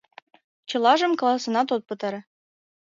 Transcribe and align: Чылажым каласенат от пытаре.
Чылажым 0.69 1.11
каласенат 1.19 1.67
от 1.75 1.81
пытаре. 1.89 2.19